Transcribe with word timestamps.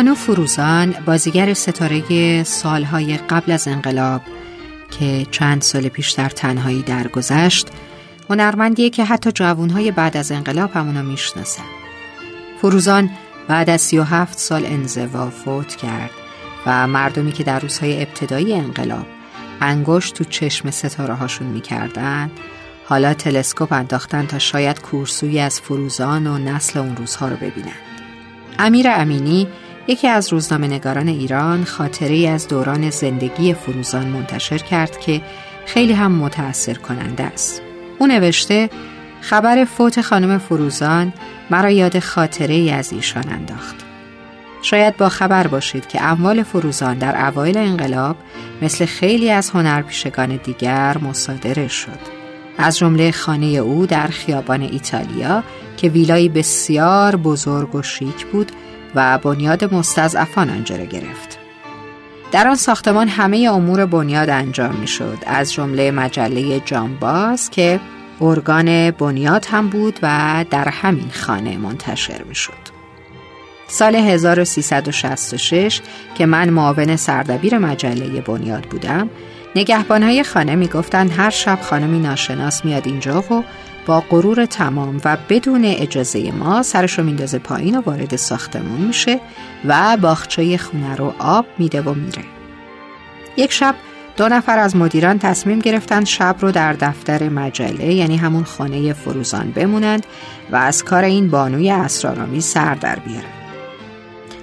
بانو 0.00 0.14
فروزان 0.14 0.94
بازیگر 1.06 1.54
ستاره 1.54 2.42
سالهای 2.42 3.16
قبل 3.16 3.52
از 3.52 3.68
انقلاب 3.68 4.22
که 4.90 5.26
چند 5.30 5.62
سال 5.62 5.88
پیش 5.88 6.10
در 6.10 6.28
تنهایی 6.28 6.82
درگذشت 6.82 7.68
هنرمندیه 8.30 8.90
که 8.90 9.04
حتی 9.04 9.32
جوانهای 9.32 9.90
بعد 9.90 10.16
از 10.16 10.32
انقلاب 10.32 10.70
همونو 10.72 11.02
می‌شناسن 11.02 11.64
فروزان 12.62 13.10
بعد 13.48 13.70
از 13.70 13.80
37 13.80 14.38
سال 14.38 14.66
انزوا 14.66 15.30
فوت 15.30 15.76
کرد 15.76 16.10
و 16.66 16.86
مردمی 16.86 17.32
که 17.32 17.44
در 17.44 17.58
روزهای 17.58 18.02
ابتدایی 18.02 18.54
انقلاب 18.54 19.06
انگشت 19.60 20.14
تو 20.14 20.24
چشم 20.24 20.70
ستاره 20.70 21.14
هاشون 21.14 21.46
می‌کردن 21.46 22.30
حالا 22.84 23.14
تلسکوپ 23.14 23.72
انداختن 23.72 24.26
تا 24.26 24.38
شاید 24.38 24.80
کورسوی 24.80 25.40
از 25.40 25.60
فروزان 25.60 26.26
و 26.26 26.38
نسل 26.38 26.78
اون 26.78 26.96
روزها 26.96 27.28
رو 27.28 27.36
ببینند. 27.36 27.90
امیر 28.58 28.86
امینی 28.90 29.48
یکی 29.88 30.08
از 30.08 30.32
روزنامه 30.32 30.66
نگاران 30.66 31.08
ایران 31.08 31.64
خاطره 31.64 32.28
از 32.28 32.48
دوران 32.48 32.90
زندگی 32.90 33.54
فروزان 33.54 34.06
منتشر 34.06 34.58
کرد 34.58 35.00
که 35.00 35.22
خیلی 35.66 35.92
هم 35.92 36.12
متأثر 36.12 36.74
کننده 36.74 37.24
است. 37.24 37.62
او 37.98 38.06
نوشته 38.06 38.70
خبر 39.20 39.64
فوت 39.64 40.00
خانم 40.00 40.38
فروزان 40.38 41.12
مرا 41.50 41.70
یاد 41.70 41.98
خاطره 41.98 42.72
از 42.72 42.92
ایشان 42.92 43.28
انداخت. 43.28 43.76
شاید 44.62 44.96
با 44.96 45.08
خبر 45.08 45.46
باشید 45.46 45.86
که 45.88 46.02
اموال 46.02 46.42
فروزان 46.42 46.98
در 46.98 47.26
اوایل 47.26 47.58
انقلاب 47.58 48.16
مثل 48.62 48.86
خیلی 48.86 49.30
از 49.30 49.50
هنرپیشگان 49.50 50.40
دیگر 50.44 50.98
مصادره 50.98 51.68
شد. 51.68 52.20
از 52.58 52.78
جمله 52.78 53.10
خانه 53.10 53.46
او 53.46 53.86
در 53.86 54.06
خیابان 54.06 54.62
ایتالیا 54.62 55.42
که 55.76 55.88
ویلایی 55.88 56.28
بسیار 56.28 57.16
بزرگ 57.16 57.74
و 57.74 57.82
شیک 57.82 58.26
بود 58.26 58.52
و 58.94 59.18
بنیاد 59.18 59.74
مستضعفان 59.74 60.50
آنجا 60.50 60.76
را 60.76 60.84
گرفت. 60.84 61.38
در 62.32 62.48
آن 62.48 62.54
ساختمان 62.54 63.08
همه 63.08 63.50
امور 63.52 63.86
بنیاد 63.86 64.30
انجام 64.30 64.74
می 64.74 64.86
شد 64.86 65.18
از 65.26 65.52
جمله 65.52 65.90
مجله 65.90 66.60
جانباز 66.60 67.50
که 67.50 67.80
ارگان 68.20 68.90
بنیاد 68.90 69.46
هم 69.50 69.68
بود 69.68 69.98
و 70.02 70.44
در 70.50 70.68
همین 70.68 71.10
خانه 71.10 71.56
منتشر 71.56 72.22
می 72.22 72.34
شد. 72.34 72.80
سال 73.68 73.94
1366 73.96 75.80
که 76.14 76.26
من 76.26 76.50
معاون 76.50 76.96
سردبیر 76.96 77.58
مجله 77.58 78.20
بنیاد 78.20 78.62
بودم 78.62 79.10
نگهبانهای 79.56 80.24
خانه 80.24 80.56
می‌گفتند 80.56 81.10
هر 81.16 81.30
شب 81.30 81.58
خانمی 81.62 81.98
ناشناس 81.98 82.64
میاد 82.64 82.86
اینجا 82.86 83.20
و 83.20 83.44
با 83.86 84.00
غرور 84.10 84.46
تمام 84.46 85.00
و 85.04 85.16
بدون 85.28 85.64
اجازه 85.64 86.32
ما 86.32 86.62
سرش 86.62 86.98
رو 86.98 87.04
میندازه 87.04 87.38
پایین 87.38 87.78
و 87.78 87.80
وارد 87.80 88.16
ساختمون 88.16 88.80
میشه 88.80 89.20
و 89.64 89.96
باخچه 89.96 90.56
خونه 90.56 90.96
رو 90.96 91.14
آب 91.18 91.46
میده 91.58 91.82
و 91.82 91.94
میره. 91.94 92.24
یک 93.36 93.52
شب 93.52 93.74
دو 94.16 94.28
نفر 94.28 94.58
از 94.58 94.76
مدیران 94.76 95.18
تصمیم 95.18 95.58
گرفتند 95.58 96.06
شب 96.06 96.36
رو 96.40 96.52
در 96.52 96.72
دفتر 96.72 97.28
مجله 97.28 97.94
یعنی 97.94 98.16
همون 98.16 98.44
خانه 98.44 98.92
فروزان 98.92 99.50
بمونند 99.50 100.06
و 100.52 100.56
از 100.56 100.84
کار 100.84 101.04
این 101.04 101.30
بانوی 101.30 101.70
اسرارآمیز 101.70 102.44
سر 102.44 102.74
در 102.74 102.98
بیارن. 102.98 103.24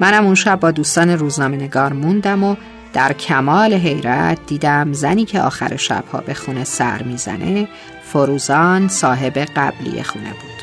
منم 0.00 0.24
اون 0.24 0.34
شب 0.34 0.60
با 0.60 0.70
دوستان 0.70 1.10
روزنامه 1.10 1.56
نگار 1.56 1.92
موندم 1.92 2.44
و 2.44 2.56
در 2.92 3.12
کمال 3.12 3.74
حیرت 3.74 4.38
دیدم 4.46 4.92
زنی 4.92 5.24
که 5.24 5.40
آخر 5.40 5.76
شبها 5.76 6.20
به 6.20 6.34
خونه 6.34 6.64
سر 6.64 7.02
می‌زنه 7.02 7.68
فروزان 8.12 8.88
صاحب 8.88 9.38
قبلی 9.38 10.02
خونه 10.02 10.30
بود. 10.30 10.58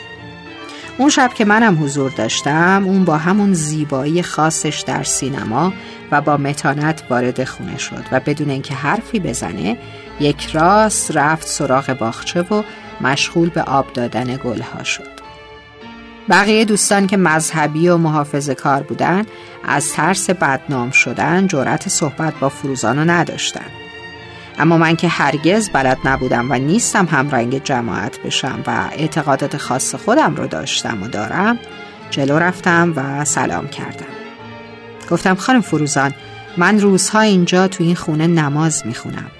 اون 0.97 1.09
شب 1.09 1.31
که 1.33 1.45
منم 1.45 1.83
حضور 1.83 2.11
داشتم 2.11 2.83
اون 2.85 3.05
با 3.05 3.17
همون 3.17 3.53
زیبایی 3.53 4.23
خاصش 4.23 4.83
در 4.87 5.03
سینما 5.03 5.73
و 6.11 6.21
با 6.21 6.37
متانت 6.37 7.03
وارد 7.09 7.43
خونه 7.43 7.77
شد 7.77 8.03
و 8.11 8.19
بدون 8.19 8.49
اینکه 8.49 8.73
حرفی 8.73 9.19
بزنه 9.19 9.77
یک 10.19 10.49
راست 10.53 11.17
رفت 11.17 11.47
سراغ 11.47 11.97
باغچه 11.99 12.41
و 12.41 12.63
مشغول 13.01 13.49
به 13.49 13.61
آب 13.61 13.93
دادن 13.93 14.39
گلها 14.43 14.83
شد. 14.83 15.15
بقیه 16.29 16.65
دوستان 16.65 17.07
که 17.07 17.17
مذهبی 17.17 17.87
و 17.87 17.97
محافظ 17.97 18.49
کار 18.49 18.83
بودن 18.83 19.25
از 19.63 19.93
ترس 19.93 20.29
بدنام 20.29 20.91
شدن 20.91 21.47
جرأت 21.47 21.89
صحبت 21.89 22.33
با 22.39 22.49
فروزانو 22.49 23.05
نداشتن. 23.05 23.65
اما 24.59 24.77
من 24.77 24.95
که 24.95 25.07
هرگز 25.07 25.69
بلد 25.69 25.97
نبودم 26.05 26.51
و 26.51 26.53
نیستم 26.53 27.05
هم 27.05 27.29
رنگ 27.29 27.63
جماعت 27.63 28.19
بشم 28.19 28.63
و 28.67 28.89
اعتقادات 28.91 29.57
خاص 29.57 29.95
خودم 29.95 30.35
رو 30.35 30.47
داشتم 30.47 31.03
و 31.03 31.07
دارم 31.07 31.59
جلو 32.11 32.39
رفتم 32.39 32.93
و 32.95 33.25
سلام 33.25 33.67
کردم. 33.67 34.05
گفتم 35.11 35.35
خانم 35.35 35.61
فروزان 35.61 36.13
من 36.57 36.79
روزها 36.79 37.19
اینجا 37.19 37.67
تو 37.67 37.83
این 37.83 37.95
خونه 37.95 38.27
نماز 38.27 38.85
می‌خونم. 38.85 39.31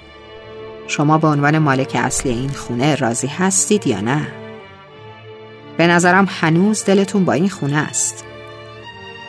شما 0.88 1.18
به 1.18 1.28
عنوان 1.28 1.58
مالک 1.58 1.96
اصلی 2.04 2.32
این 2.32 2.50
خونه 2.50 2.94
راضی 2.94 3.26
هستید 3.26 3.86
یا 3.86 4.00
نه؟ 4.00 4.28
به 5.76 5.86
نظرم 5.86 6.28
هنوز 6.40 6.84
دلتون 6.84 7.24
با 7.24 7.32
این 7.32 7.48
خونه 7.48 7.76
است. 7.76 8.25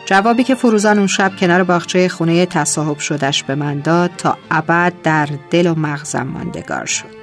جوابی 0.08 0.44
که 0.44 0.54
فروزان 0.54 0.98
اون 0.98 1.06
شب 1.06 1.32
کنار 1.36 1.62
باغچه 1.62 2.08
خونه 2.08 2.46
تصاحب 2.46 2.98
شدش 2.98 3.42
به 3.42 3.54
من 3.54 3.80
داد 3.80 4.10
تا 4.18 4.38
ابد 4.50 4.92
در 5.02 5.28
دل 5.50 5.66
و 5.66 5.74
مغزم 5.74 6.22
ماندگار 6.22 6.86
شد. 6.86 7.16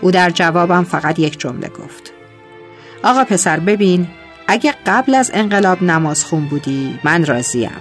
او 0.00 0.10
در 0.10 0.30
جوابم 0.30 0.84
فقط 0.84 1.18
یک 1.18 1.40
جمله 1.40 1.68
گفت. 1.68 2.12
آقا 3.04 3.24
پسر 3.24 3.60
ببین 3.60 4.08
اگه 4.46 4.74
قبل 4.86 5.14
از 5.14 5.30
انقلاب 5.34 5.82
نماز 5.82 6.24
خون 6.24 6.48
بودی 6.48 6.98
من 7.04 7.24
راضیم. 7.24 7.80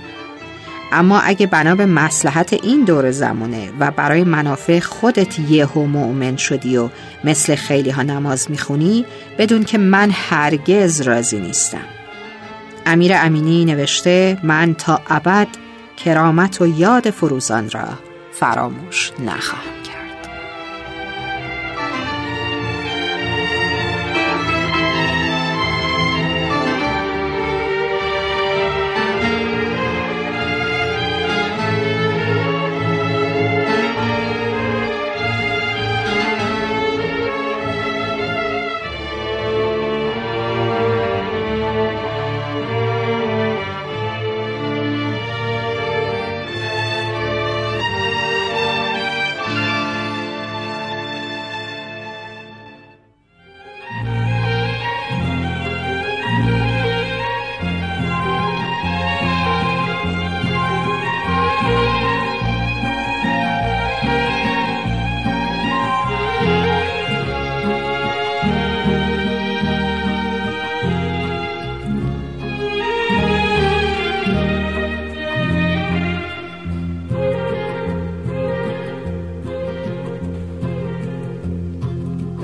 اما 0.92 1.20
اگه 1.20 1.48
بنا 1.48 1.76
به 1.76 1.86
مسلحت 1.86 2.54
این 2.54 2.84
دور 2.84 3.12
زمانه 3.12 3.70
و 3.80 3.92
برای 3.92 4.24
منافع 4.24 4.80
خودت 4.80 5.40
یهو 5.40 5.86
مؤمن 5.86 6.38
شدی 6.38 6.78
و 6.78 6.90
مثل 7.24 7.56
خیلی 7.56 7.90
ها 7.90 8.04
نماز 8.04 8.52
می‌خونی 8.52 9.06
بدون 9.38 9.64
که 9.64 9.78
من 9.78 10.10
هرگز 10.14 11.02
راضی 11.02 11.40
نیستم. 11.40 11.86
امیر 12.88 13.12
امینی 13.16 13.66
نوشته 13.66 14.38
من 14.44 14.74
تا 14.74 15.02
ابد 15.10 15.48
کرامت 15.98 16.62
و 16.62 16.68
یاد 16.68 17.10
فروزان 17.10 17.70
را 17.70 17.88
فراموش 18.32 19.12
نخواهم 19.20 19.87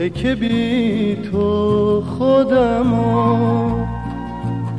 که 0.09 0.35
بی 0.35 1.15
تو 1.31 2.01
خودم 2.01 2.93
و 2.93 3.85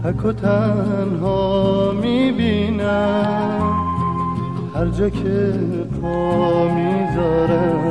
تک 0.05 0.25
و 0.25 0.33
تنها 0.33 1.93
می‌بینم. 2.03 3.75
هر 4.75 4.87
جا 4.87 5.09
که 5.11 5.55
پا 6.03 6.69
می‌ذارم 6.69 7.83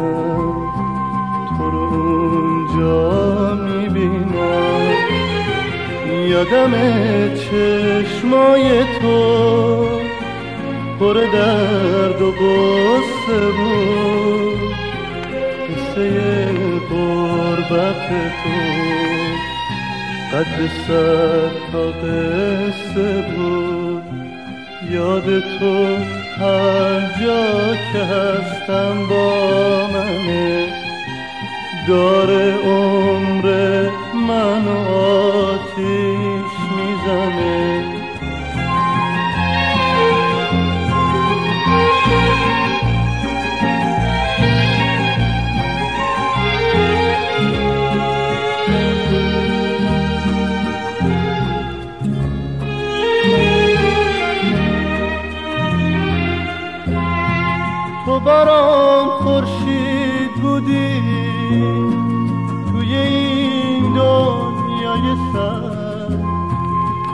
تو 1.58 1.70
رو 1.72 1.94
اونجا 1.94 3.56
می‌بینم. 3.56 4.94
یادم 6.30 6.74
چشمای 7.36 8.84
تو 9.02 9.20
پر 11.00 11.14
درد 11.14 12.22
و 12.22 12.32
غصه 12.32 13.40
بود. 13.58 14.53
قصه 15.94 16.46
قربت 16.90 18.10
تو۔ 18.44 18.60
قد 20.38 20.70
سر 20.88 21.50
تا 21.72 21.86
قصه 21.92 23.22
بود 23.22 24.04
یاد 24.92 25.40
تو 25.40 25.96
هر 26.40 27.00
جا 27.22 27.76
که 27.94 28.00
هستم 28.00 29.08
با 29.10 29.88
منه 29.94 30.68
داره 31.88 32.54
عمر 32.66 33.88
منو 34.28 34.90
آتیش 34.98 36.54
می‌زنه. 36.78 37.93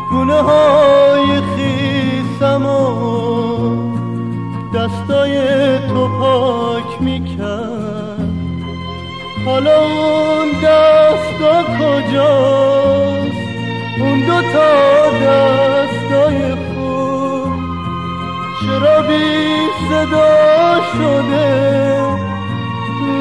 گونه 0.09 0.41
های 0.41 1.41
خیسم 1.55 2.65
و 2.65 2.79
دستای 4.73 5.79
تو 5.87 6.07
پاک 6.07 7.01
می‌کرد 7.01 8.29
حالا 9.45 9.81
اون 9.81 10.47
دستا 10.63 11.63
کجاست؟ 11.63 13.37
اون 13.99 14.19
دوتا 14.19 15.09
دستای 15.25 16.55
خوب 16.55 17.53
چرا 18.61 19.01
بی 19.01 19.67
صدا 19.89 20.81
شده؟ 20.93 21.99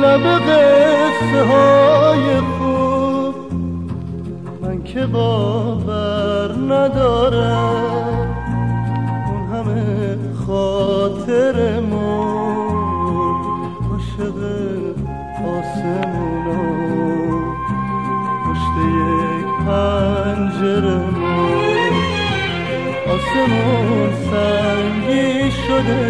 لب 0.02 0.26
قصه 0.26 1.44
های 1.44 2.40
من 2.40 2.57
که 4.98 5.06
باور 5.06 6.52
ندارم 6.52 8.36
اون 9.26 9.42
همه 9.52 10.18
خاطرمون 10.46 11.98
عاشق 13.90 14.38
آسمونا 15.44 16.62
پشت 18.44 18.74
یک 18.86 19.50
پنجرمون 19.66 21.18
آسمون 23.06 24.10
سنگی 24.30 25.50
شده 25.50 26.04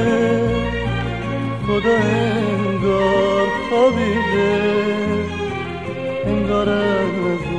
خدا 1.66 1.96
انگار 1.96 3.46
خوابیده. 3.70 4.78
انگار 6.26 6.68
از 6.68 7.57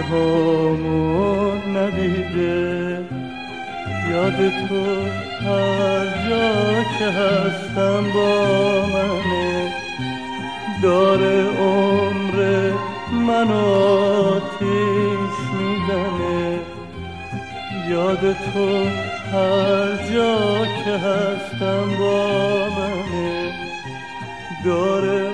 هامون 0.00 1.76
ندیده. 1.76 2.98
یاد 4.10 4.36
تو 4.36 5.02
هر 5.44 6.28
جا 6.28 6.82
که 6.98 7.04
هستم 7.04 8.04
با 8.14 8.86
منه. 8.86 9.72
داره 10.82 11.46
عمر 11.60 12.70
من 13.12 13.52
آتیش 13.52 15.36
می‌زنه. 15.58 16.58
یاد 17.90 18.32
تو 18.32 18.84
هر 19.32 20.12
جا 20.14 20.66
که 20.84 20.90
هستم 20.90 21.98
با 21.98 22.68
منه. 22.68 23.52
داره 24.64 25.28